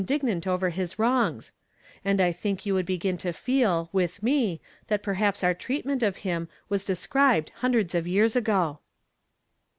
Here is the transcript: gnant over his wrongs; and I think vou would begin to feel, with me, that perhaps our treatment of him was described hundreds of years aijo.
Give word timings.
gnant 0.03 0.47
over 0.47 0.71
his 0.71 0.97
wrongs; 0.97 1.51
and 2.03 2.19
I 2.19 2.31
think 2.31 2.63
vou 2.63 2.73
would 2.73 2.87
begin 2.87 3.17
to 3.17 3.31
feel, 3.31 3.87
with 3.93 4.23
me, 4.23 4.59
that 4.87 5.03
perhaps 5.03 5.43
our 5.43 5.53
treatment 5.53 6.01
of 6.01 6.17
him 6.25 6.49
was 6.69 6.83
described 6.83 7.51
hundreds 7.57 7.93
of 7.93 8.07
years 8.07 8.33
aijo. 8.33 8.79